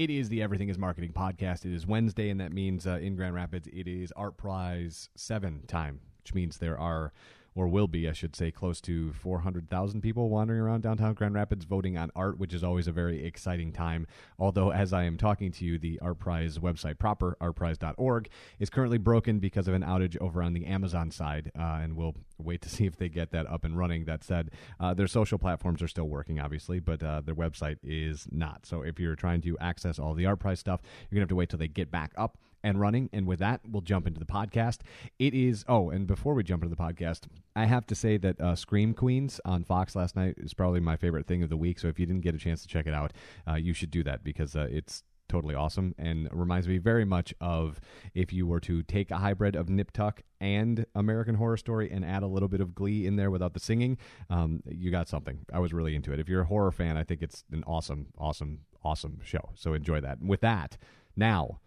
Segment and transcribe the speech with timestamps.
[0.00, 1.66] It is the Everything is Marketing podcast.
[1.66, 5.64] It is Wednesday, and that means uh, in Grand Rapids it is Art Prize 7
[5.66, 7.12] time, which means there are
[7.54, 11.64] or will be, I should say, close to 400,000 people wandering around downtown Grand Rapids
[11.64, 14.06] voting on art, which is always a very exciting time.
[14.38, 18.28] Although, as I am talking to you, the Art Prize website proper, artprize.org,
[18.58, 22.14] is currently broken because of an outage over on the Amazon side, uh, and we'll
[22.38, 24.04] wait to see if they get that up and running.
[24.04, 28.26] That said, uh, their social platforms are still working, obviously, but uh, their website is
[28.30, 28.64] not.
[28.64, 30.80] So, if you're trying to access all the Art Prize stuff,
[31.10, 33.08] you're going to have to wait till they get back up and running.
[33.12, 34.80] And with that, we'll jump into the podcast.
[35.18, 38.40] It is, oh, and before we jump into the podcast, I have to say that
[38.40, 41.78] uh, Scream Queens on Fox last night is probably my favorite thing of the week.
[41.78, 43.12] So if you didn't get a chance to check it out,
[43.48, 47.32] uh, you should do that because uh, it's totally awesome and reminds me very much
[47.40, 47.80] of
[48.14, 52.04] if you were to take a hybrid of Nip Tuck and American Horror Story and
[52.04, 53.96] add a little bit of Glee in there without the singing,
[54.28, 55.46] um, you got something.
[55.52, 56.18] I was really into it.
[56.18, 59.50] If you're a horror fan, I think it's an awesome, awesome, awesome show.
[59.54, 60.18] So enjoy that.
[60.18, 60.76] And with that,
[61.16, 61.60] now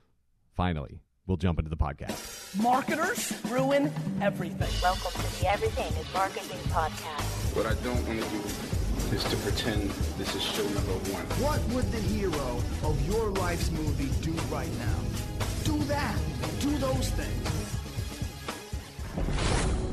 [0.55, 2.59] finally, we'll jump into the podcast.
[2.61, 4.69] Marketers ruin everything.
[4.81, 7.55] Welcome to the Everything is Marketing podcast.
[7.55, 11.23] What I don't want to do is to pretend this is show number one.
[11.41, 14.99] What would the hero of your life's movie do right now?
[15.63, 16.17] Do that.
[16.59, 17.82] Do those things.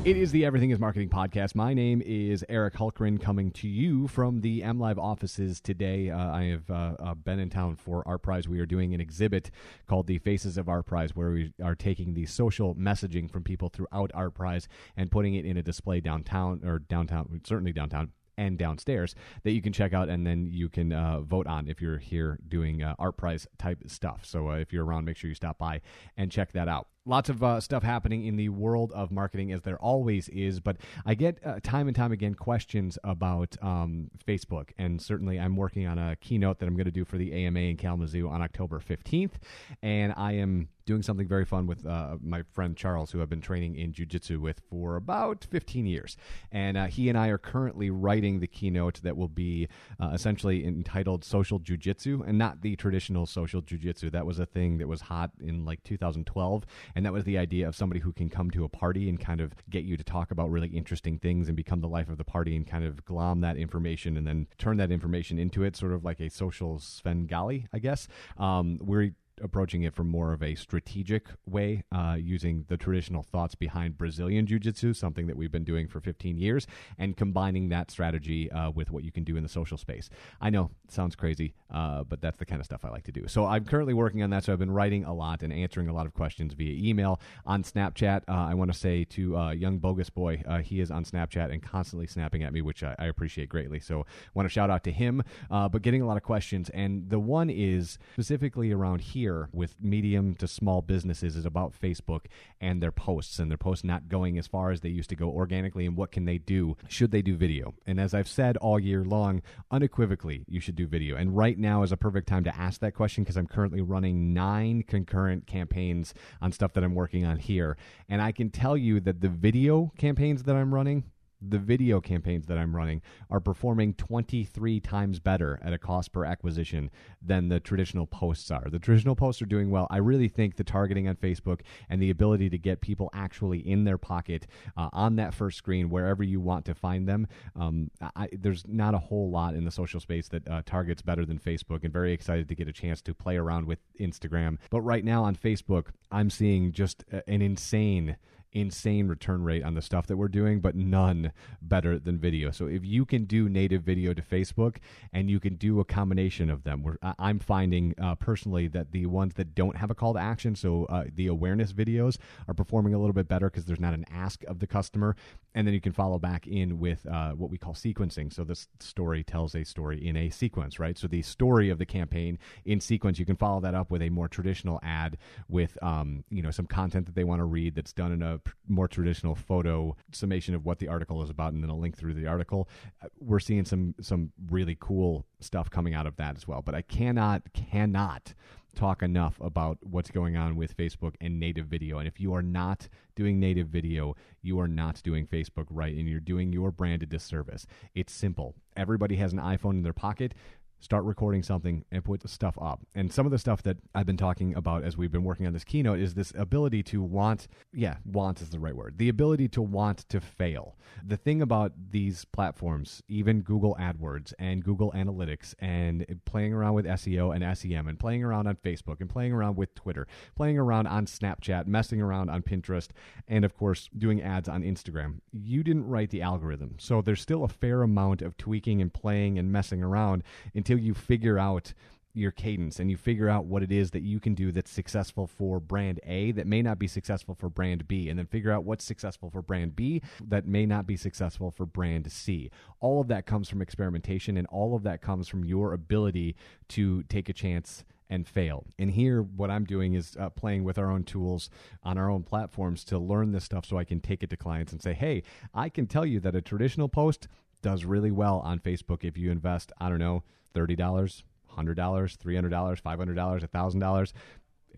[0.03, 1.53] It is the Everything is Marketing podcast.
[1.53, 6.09] My name is Eric Hulkran coming to you from the M Live offices today.
[6.09, 8.47] Uh, I have uh, uh, been in town for Art Prize.
[8.47, 9.51] We are doing an exhibit
[9.87, 13.69] called the Faces of Art Prize, where we are taking the social messaging from people
[13.69, 18.57] throughout Art Prize and putting it in a display downtown, or downtown, certainly downtown, and
[18.57, 19.13] downstairs
[19.43, 22.39] that you can check out and then you can uh, vote on if you're here
[22.47, 24.25] doing uh, art prize type stuff.
[24.25, 25.81] So uh, if you're around, make sure you stop by
[26.17, 29.61] and check that out lots of uh, stuff happening in the world of marketing as
[29.61, 34.69] there always is but i get uh, time and time again questions about um, facebook
[34.77, 37.59] and certainly i'm working on a keynote that i'm going to do for the ama
[37.59, 39.33] in kalamazoo on october 15th
[39.81, 43.41] and i am doing something very fun with uh, my friend charles who i've been
[43.41, 46.17] training in jiu-jitsu with for about 15 years
[46.51, 49.67] and uh, he and i are currently writing the keynote that will be
[49.99, 54.09] uh, essentially entitled social jiu-jitsu and not the traditional social jiu-jitsu.
[54.09, 56.65] That was a thing that was hot in like 2012
[56.95, 59.41] and that was the idea of somebody who can come to a party and kind
[59.41, 62.23] of get you to talk about really interesting things and become the life of the
[62.23, 65.91] party and kind of glom that information and then turn that information into it, sort
[65.91, 68.07] of like a social Svengali, I guess.
[68.37, 69.11] Um, we're
[69.43, 74.45] approaching it from more of a strategic way, uh, using the traditional thoughts behind Brazilian
[74.45, 78.71] Jiu Jitsu, something that we've been doing for 15 years, and combining that strategy uh,
[78.71, 80.09] with what you can do in the social space.
[80.39, 83.27] I know sounds crazy, uh, but that's the kind of stuff I like to do.
[83.27, 84.43] So I'm currently working on that.
[84.43, 87.63] So I've been writing a lot and answering a lot of questions via email on
[87.63, 88.23] Snapchat.
[88.27, 91.51] Uh, I want to say to uh, Young Bogus Boy, uh, he is on Snapchat
[91.51, 93.79] and constantly snapping at me, which I, I appreciate greatly.
[93.79, 96.69] So I want to shout out to him, but getting a lot of questions.
[96.69, 102.25] And the one is specifically around here with medium to small businesses is about Facebook
[102.59, 105.29] and their posts and their posts not going as far as they used to go
[105.29, 106.75] organically and what can they do?
[106.87, 107.73] Should they do video?
[107.85, 111.15] And as I've said all year long, unequivocally, you should do video.
[111.15, 114.33] And right now is a perfect time to ask that question because I'm currently running
[114.33, 117.77] nine concurrent campaigns on stuff that I'm working on here.
[118.09, 121.03] And I can tell you that the video campaigns that I'm running,
[121.41, 126.25] the video campaigns that I'm running are performing 23 times better at a cost per
[126.25, 126.91] acquisition
[127.21, 128.67] than the traditional posts are.
[128.69, 129.87] The traditional posts are doing well.
[129.89, 133.83] I really think the targeting on Facebook and the ability to get people actually in
[133.83, 134.47] their pocket
[134.77, 138.93] uh, on that first screen, wherever you want to find them, um, I, there's not
[138.93, 142.13] a whole lot in the social space that uh, targets better than Facebook, and very
[142.13, 144.57] excited to get a chance to play around with Instagram.
[144.69, 148.17] But right now on Facebook, I'm seeing just an insane
[148.51, 151.31] insane return rate on the stuff that we're doing, but none
[151.61, 152.51] better than video.
[152.51, 154.77] So if you can do native video to Facebook
[155.13, 159.35] and you can do a combination of them, I'm finding uh, personally that the ones
[159.35, 162.17] that don't have a call to action, so uh, the awareness videos,
[162.47, 165.15] are performing a little bit better because there's not an ask of the customer.
[165.53, 168.33] And then you can follow back in with uh, what we call sequencing.
[168.33, 170.97] So this story tells a story in a sequence, right?
[170.97, 174.09] So the story of the campaign in sequence, you can follow that up with a
[174.09, 175.17] more traditional ad
[175.49, 178.39] with, um, you know, some content that they want to read that's done in a
[178.67, 182.13] more traditional photo summation of what the article is about and then a link through
[182.13, 182.67] the article
[183.03, 186.75] uh, we're seeing some some really cool stuff coming out of that as well but
[186.75, 188.33] i cannot cannot
[188.75, 191.97] talk enough about what's going on with Facebook and native video.
[191.99, 196.07] And if you are not doing native video, you are not doing Facebook right and
[196.07, 197.67] you're doing your brand a disservice.
[197.93, 198.55] It's simple.
[198.77, 200.33] Everybody has an iPhone in their pocket.
[200.81, 202.81] Start recording something and put the stuff up.
[202.95, 205.53] And some of the stuff that I've been talking about as we've been working on
[205.53, 209.47] this keynote is this ability to want, yeah, want is the right word, the ability
[209.49, 210.75] to want to fail.
[211.05, 216.85] The thing about these platforms, even Google AdWords and Google Analytics and playing around with
[216.85, 220.87] SEO and SEM and playing around on Facebook and playing around with Twitter, playing around
[220.87, 222.89] on Snapchat, messing around on Pinterest,
[223.27, 225.19] and of course, doing ads on Instagram.
[225.31, 226.75] You didn't write the algorithm.
[226.79, 230.23] So there's still a fair amount of tweaking and playing and messing around
[230.55, 231.73] until you figure out
[232.13, 235.27] your cadence and you figure out what it is that you can do that's successful
[235.27, 238.63] for brand A that may not be successful for brand B, and then figure out
[238.63, 242.51] what's successful for brand B that may not be successful for brand C.
[242.79, 246.35] All of that comes from experimentation, and all of that comes from your ability
[246.69, 248.65] to take a chance and fail.
[248.77, 251.49] And here, what I'm doing is uh, playing with our own tools
[251.81, 254.73] on our own platforms to learn this stuff so I can take it to clients
[254.73, 257.29] and say, hey, I can tell you that a traditional post
[257.61, 260.23] does really well on Facebook if you invest, I don't know,
[260.55, 261.23] $30, $100,
[261.57, 264.13] $300, $500, $1,000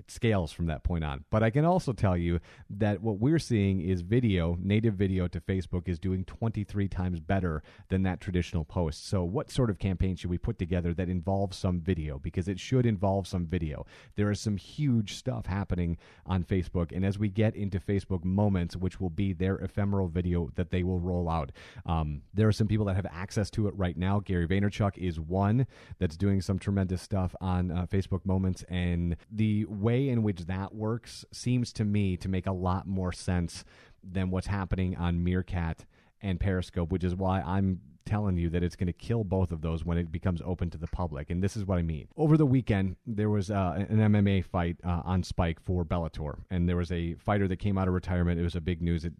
[0.03, 1.23] it scales from that point on.
[1.29, 2.39] But I can also tell you
[2.69, 7.63] that what we're seeing is video, native video to Facebook is doing 23 times better
[7.89, 9.07] than that traditional post.
[9.07, 12.19] So, what sort of campaign should we put together that involves some video?
[12.19, 13.85] Because it should involve some video.
[14.15, 16.91] There is some huge stuff happening on Facebook.
[16.91, 20.83] And as we get into Facebook Moments, which will be their ephemeral video that they
[20.83, 21.51] will roll out,
[21.85, 24.19] um, there are some people that have access to it right now.
[24.19, 25.67] Gary Vaynerchuk is one
[26.00, 28.63] that's doing some tremendous stuff on uh, Facebook Moments.
[28.69, 33.12] And the way in which that works seems to me to make a lot more
[33.12, 33.63] sense
[34.04, 35.86] than what's happening on Meerkat
[36.22, 39.61] and Periscope, which is why I'm telling you that it's going to kill both of
[39.61, 41.29] those when it becomes open to the public.
[41.29, 42.07] And this is what I mean.
[42.17, 46.67] Over the weekend, there was uh, an MMA fight uh, on Spike for Bellator, and
[46.67, 48.39] there was a fighter that came out of retirement.
[48.39, 49.05] It was a big news.
[49.05, 49.13] It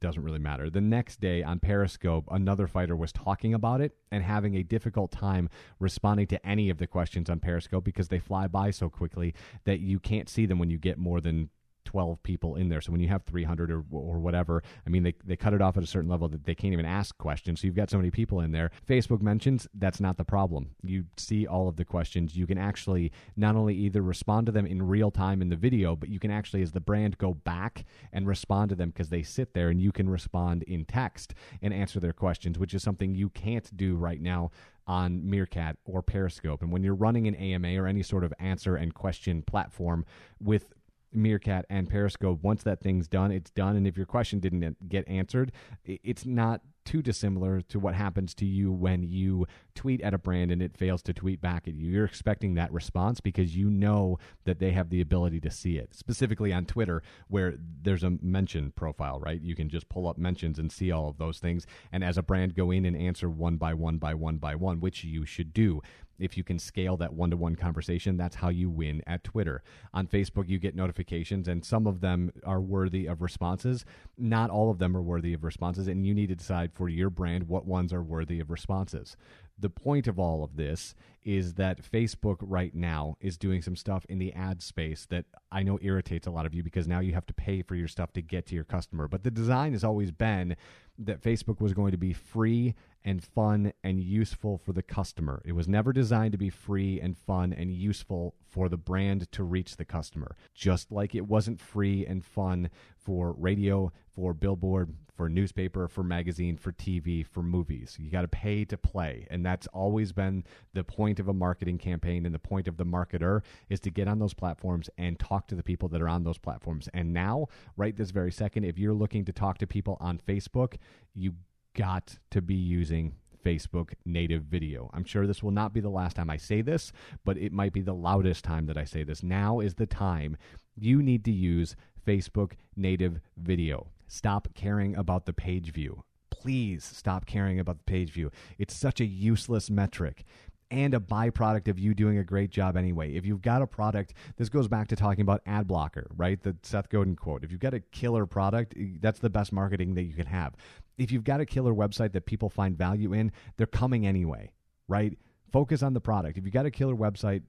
[0.00, 0.70] doesn't really matter.
[0.70, 5.10] The next day on Periscope, another fighter was talking about it and having a difficult
[5.10, 5.48] time
[5.78, 9.34] responding to any of the questions on Periscope because they fly by so quickly
[9.64, 11.50] that you can't see them when you get more than
[11.90, 12.80] 12 people in there.
[12.80, 15.76] So when you have 300 or, or whatever, I mean, they, they cut it off
[15.76, 17.60] at a certain level that they can't even ask questions.
[17.60, 18.70] So you've got so many people in there.
[18.88, 20.70] Facebook mentions that's not the problem.
[20.84, 22.36] You see all of the questions.
[22.36, 25.96] You can actually not only either respond to them in real time in the video,
[25.96, 29.24] but you can actually, as the brand, go back and respond to them because they
[29.24, 33.16] sit there and you can respond in text and answer their questions, which is something
[33.16, 34.52] you can't do right now
[34.86, 36.62] on Meerkat or Periscope.
[36.62, 40.04] And when you're running an AMA or any sort of answer and question platform
[40.40, 40.72] with
[41.12, 43.76] Meerkat and Periscope, once that thing's done, it's done.
[43.76, 45.52] And if your question didn't get answered,
[45.84, 49.46] it's not too dissimilar to what happens to you when you
[49.76, 51.88] tweet at a brand and it fails to tweet back at you.
[51.88, 55.94] You're expecting that response because you know that they have the ability to see it.
[55.94, 59.40] Specifically on Twitter, where there's a mention profile, right?
[59.40, 61.64] You can just pull up mentions and see all of those things.
[61.92, 64.80] And as a brand, go in and answer one by one by one by one,
[64.80, 65.82] which you should do
[66.20, 69.62] if you can scale that one to one conversation, that's how you win at Twitter.
[69.94, 73.84] On Facebook, you get notifications, and some of them are worthy of responses.
[74.18, 77.10] Not all of them are worthy of responses, and you need to decide for your
[77.10, 79.14] brand what ones are worthy of responses.
[79.60, 84.06] The point of all of this is that Facebook right now is doing some stuff
[84.08, 87.12] in the ad space that I know irritates a lot of you because now you
[87.12, 89.06] have to pay for your stuff to get to your customer.
[89.06, 90.56] But the design has always been
[90.98, 92.74] that Facebook was going to be free
[93.04, 95.40] and fun and useful for the customer.
[95.44, 99.42] It was never designed to be free and fun and useful for the brand to
[99.42, 100.36] reach the customer.
[100.54, 106.56] Just like it wasn't free and fun for radio, for billboard, for newspaper, for magazine,
[106.56, 107.96] for TV, for movies.
[107.98, 109.26] You got to pay to play.
[109.30, 110.44] And that's always been
[110.74, 114.06] the point of a marketing campaign and the point of the marketer is to get
[114.06, 116.88] on those platforms and talk to the people that are on those platforms.
[116.94, 120.76] And now, right this very second, if you're looking to talk to people on Facebook,
[121.14, 121.34] you
[121.74, 124.88] got to be using Facebook native video.
[124.94, 126.92] I'm sure this will not be the last time I say this,
[127.24, 129.22] but it might be the loudest time that I say this.
[129.22, 130.36] Now is the time
[130.76, 131.74] you need to use
[132.06, 133.88] Facebook native video.
[134.06, 136.04] Stop caring about the page view.
[136.40, 138.30] Please stop caring about the page view.
[138.58, 140.24] It's such a useless metric
[140.70, 143.14] and a byproduct of you doing a great job anyway.
[143.14, 146.40] If you've got a product, this goes back to talking about ad blocker, right?
[146.40, 147.42] The Seth Godin quote.
[147.42, 150.54] If you've got a killer product, eh, that's the best marketing that you can have.
[150.96, 154.52] If you've got a killer website that people find value in, they're coming anyway,
[154.86, 155.18] right?
[155.52, 156.38] Focus on the product.
[156.38, 157.42] If you've got a killer website,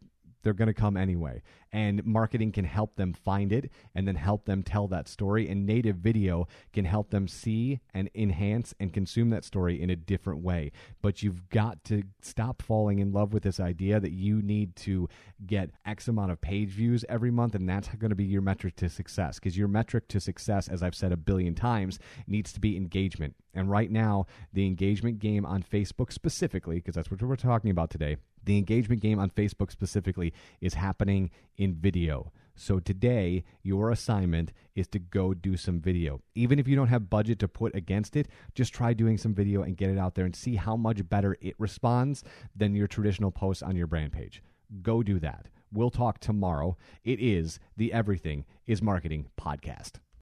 [0.43, 1.41] they're going to come anyway.
[1.73, 5.49] And marketing can help them find it and then help them tell that story.
[5.49, 9.95] And native video can help them see and enhance and consume that story in a
[9.95, 10.71] different way.
[11.01, 15.07] But you've got to stop falling in love with this idea that you need to
[15.45, 17.55] get X amount of page views every month.
[17.55, 19.39] And that's going to be your metric to success.
[19.39, 23.35] Because your metric to success, as I've said a billion times, needs to be engagement.
[23.53, 27.89] And right now, the engagement game on Facebook specifically, because that's what we're talking about
[27.89, 32.31] today, The engagement game on Facebook specifically is happening in video.
[32.55, 36.21] So today, your assignment is to go do some video.
[36.35, 39.63] Even if you don't have budget to put against it, just try doing some video
[39.63, 42.23] and get it out there and see how much better it responds
[42.55, 44.43] than your traditional posts on your brand page.
[44.81, 45.47] Go do that.
[45.73, 46.77] We'll talk tomorrow.
[47.03, 50.01] It is the Everything is Marketing podcast.